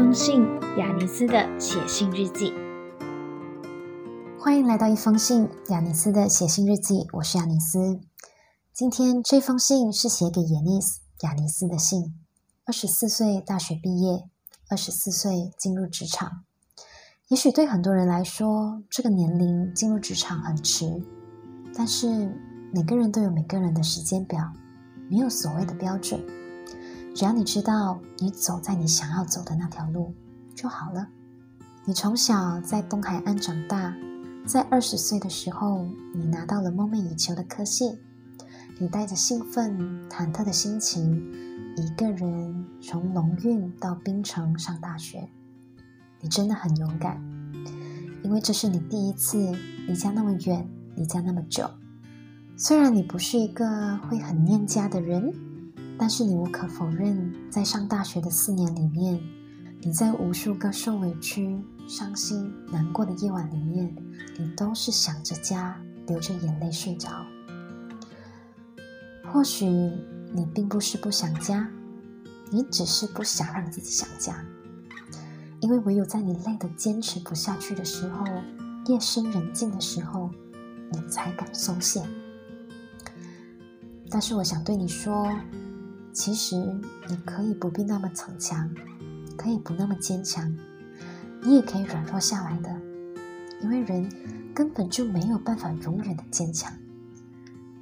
[0.00, 0.42] 一封信，
[0.78, 2.54] 雅尼斯的写信日记。
[4.40, 7.06] 欢迎来到一封信，雅尼斯的写信日记。
[7.12, 8.00] 我是雅尼斯。
[8.72, 12.14] 今天这封信是写给雅尼斯雅尼斯的信。
[12.64, 14.24] 二十四岁大学毕业，
[14.70, 16.44] 二十四岁进入职场。
[17.28, 21.04] 也许对很多人来说，这个年龄进入职场很迟。
[21.74, 22.34] 但是
[22.72, 24.50] 每个人都有每个人的时间表，
[25.10, 26.18] 没有所谓的标准。
[27.14, 30.14] 只要你知道你走在你想要走的那条路
[30.54, 31.08] 就好了。
[31.84, 33.94] 你从小在东海岸长大，
[34.46, 37.98] 在二十岁的时候，你拿到了梦寐以求的科系，
[38.78, 41.20] 你带着兴奋、忐忑的心情，
[41.76, 45.28] 一个人从龙运到槟城上大学。
[46.20, 47.20] 你真的很勇敢，
[48.22, 49.52] 因为这是你第一次
[49.86, 51.68] 离家那么远，离家那么久。
[52.56, 55.49] 虽然你不是一个会很念家的人。
[56.00, 59.20] 但是你无可否认，在上大学的四年里面，
[59.82, 63.94] 你在无数个受委屈、伤心、难过的夜晚里面，
[64.38, 67.10] 你都是想着家，流着眼泪睡着。
[69.30, 71.68] 或许你并不是不想家，
[72.50, 74.42] 你只是不想让自己想家，
[75.60, 78.24] 因为唯有在你累得坚持不下去的时候，
[78.86, 80.30] 夜深人静的时候，
[80.90, 82.02] 你才敢松懈。
[84.08, 85.30] 但是我想对你说。
[86.12, 86.56] 其实
[87.08, 88.68] 你可以不必那么逞强，
[89.36, 90.54] 可以不那么坚强，
[91.42, 92.70] 你也可以软弱下来的。
[93.62, 94.10] 因为人
[94.54, 96.72] 根本就没有办法永远的坚强。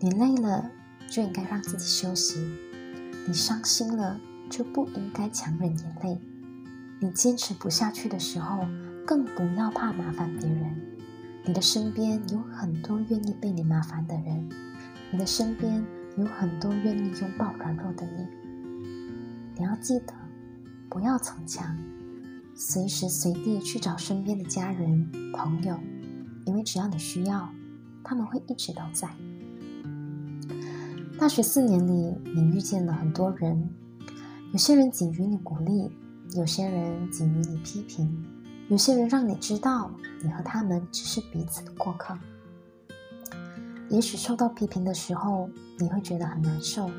[0.00, 0.70] 你累了
[1.08, 2.38] 就应该让自己休息，
[3.26, 4.18] 你伤心了
[4.50, 6.18] 就不应该强忍眼泪。
[6.98, 8.66] 你坚持不下去的时候，
[9.06, 10.82] 更不要怕麻烦别人。
[11.44, 14.48] 你的身边有很多愿意被你麻烦的人，
[15.10, 15.84] 你的身边。
[16.16, 18.26] 有很多愿意拥抱软弱的你，
[19.54, 20.14] 你要记得，
[20.88, 21.76] 不要逞强，
[22.54, 25.78] 随时随地去找身边的家人朋友，
[26.46, 27.50] 因为只要你需要，
[28.02, 29.10] 他们会一直都在。
[31.18, 33.68] 大学四年里，你遇见了很多人，
[34.52, 35.90] 有些人给予你鼓励，
[36.34, 38.24] 有些人给予你批评，
[38.68, 39.90] 有些人让你知道，
[40.22, 42.16] 你和他们只是彼此的过客。
[43.96, 45.48] 也许受到批评的时候，
[45.78, 46.90] 你会觉得很难受，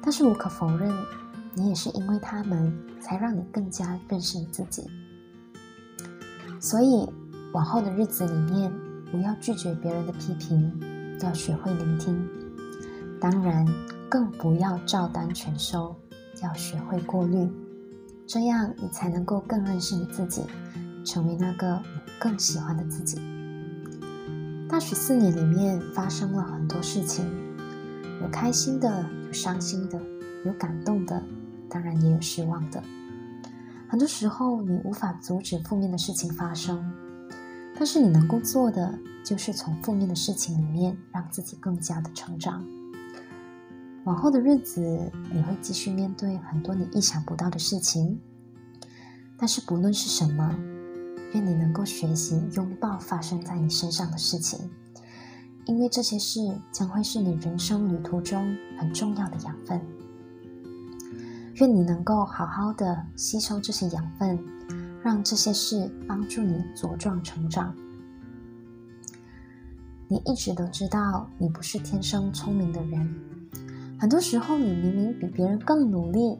[0.00, 0.90] 但是无可否认，
[1.52, 2.72] 你也是因为他们
[3.02, 4.88] 才让你更加认识你自己。
[6.58, 7.06] 所以，
[7.52, 8.72] 往后的日子里面，
[9.12, 10.72] 不要拒绝别人的批评，
[11.20, 12.26] 要学会聆听。
[13.20, 13.66] 当然，
[14.08, 15.94] 更不要照单全收，
[16.42, 17.46] 要学会过滤，
[18.26, 20.44] 这样你才能够更认识你自己，
[21.04, 23.20] 成为那个你更喜欢的自己。
[24.70, 27.26] 大学四年里面发生了很多事情，
[28.22, 30.00] 有开心的，有伤心的，
[30.46, 31.20] 有感动的，
[31.68, 32.80] 当然也有失望的。
[33.88, 36.88] 很多时候你无法阻止负面的事情发生，
[37.74, 42.64] 但是你能够做的就是从负面的事情里面让自己更加的成长。
[44.04, 44.80] 往后的日子
[45.32, 48.20] 你会继续面对很多你意想不到的事情，
[49.36, 50.56] 但是不论是什么。
[51.32, 54.58] 愿你能够学习拥抱发生在你身上的事情，
[55.66, 56.40] 因为这些事
[56.72, 59.80] 将会是你人生旅途中很重要的养分。
[61.56, 64.38] 愿你能够好好的吸收这些养分，
[65.02, 67.74] 让这些事帮助你茁壮成长。
[70.08, 73.14] 你一直都知道你不是天生聪明的人，
[73.98, 76.38] 很多时候你明明比别人更努力，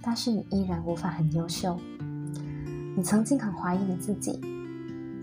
[0.00, 1.76] 但是你依然无法很优秀。
[2.98, 4.40] 你曾经很怀疑你自己，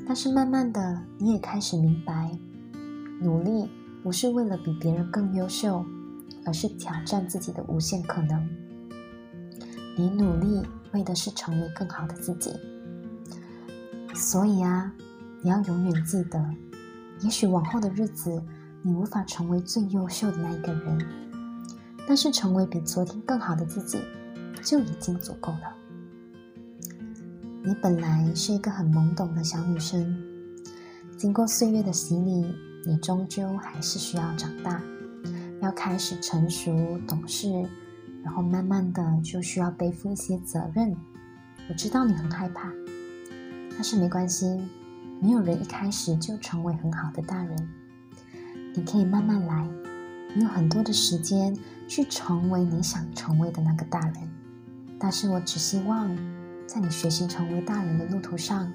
[0.07, 2.31] 但是慢慢的，你也开始明白，
[3.19, 3.69] 努力
[4.01, 5.83] 不是为了比别人更优秀，
[6.45, 8.49] 而是挑战自己的无限可能。
[9.97, 12.53] 你努力为的是成为更好的自己。
[14.13, 14.93] 所以啊，
[15.41, 16.41] 你要永远记得，
[17.19, 18.41] 也许往后的日子，
[18.83, 20.97] 你无法成为最优秀的那一个人，
[22.07, 23.99] 但是成为比昨天更好的自己，
[24.63, 25.75] 就已经足够了。
[27.67, 30.15] 你本来是一个很懵懂的小女生，
[31.17, 32.45] 经过岁月的洗礼，
[32.85, 34.79] 你终究还是需要长大，
[35.63, 36.71] 要开始成熟
[37.07, 37.49] 懂事，
[38.23, 40.95] 然后慢慢的就需要背负一些责任。
[41.67, 42.71] 我知道你很害怕，
[43.71, 44.45] 但是没关系，
[45.19, 47.69] 没有人一开始就成为很好的大人，
[48.75, 49.67] 你可以慢慢来，
[50.35, 51.57] 你有很多的时间
[51.87, 54.13] 去成为你想成为的那个大人。
[54.99, 56.15] 但是我只希望。
[56.75, 58.69] 在你学习成为大人的路途上，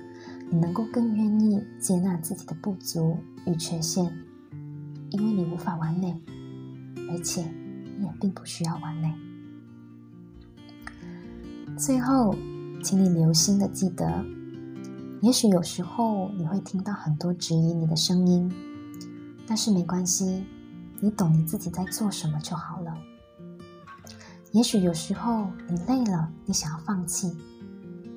[0.48, 4.10] 你能够更愿意接纳自己的不足与缺陷，
[5.10, 6.18] 因为你无法完美，
[7.10, 7.42] 而且
[7.98, 9.14] 你也并不需要完美。
[11.76, 12.34] 最后，
[12.82, 14.24] 请你留心的记得，
[15.20, 18.50] 也许有时候你会听到很多质疑你的声音，
[19.46, 20.46] 但是没关系，
[21.00, 22.96] 你懂你自己在做什么就好了。
[24.52, 27.36] 也许有时候你累了，你想要放弃，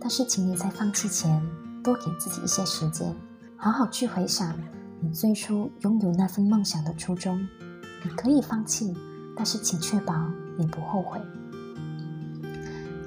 [0.03, 1.41] 但是请你在放弃前
[1.81, 3.15] 多给自己一些时间，
[3.55, 4.53] 好好去回想
[4.99, 7.39] 你最初拥有那份梦想的初衷。
[8.03, 8.93] 你可以放弃，
[9.33, 10.13] 但是请确保
[10.57, 11.21] 你不后悔。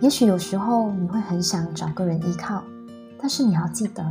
[0.01, 2.65] 也许有时候你会很想找个人依靠，
[3.21, 4.03] 但是你要记得，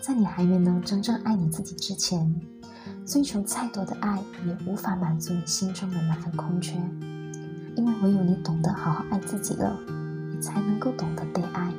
[0.00, 2.34] 在你还没能真正爱你自己之前，
[3.06, 6.74] 追求再多的爱也无法满足你心中的那份空缺。
[7.76, 9.78] 因为唯有你懂得好好爱自己了，
[10.34, 11.72] 你才能够懂得被爱。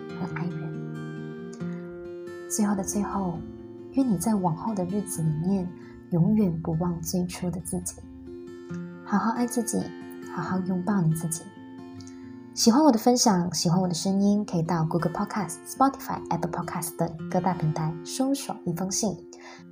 [2.49, 3.37] 最后的最后，
[3.93, 5.67] 愿你在往后的日子里面，
[6.11, 7.95] 永远不忘最初的自己，
[9.05, 9.81] 好好爱自己，
[10.33, 11.43] 好好拥抱你自己。
[12.53, 19.15] 喜欢我的分享，喜欢我的声音，可以到 Google Podcast、Spotify、Apple Podcast 等各大平台搜索一封信。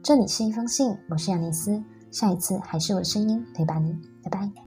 [0.03, 1.81] 这里是一封信，我是亚尼斯，
[2.11, 4.64] 下一次还是我的声音陪伴你，拜拜。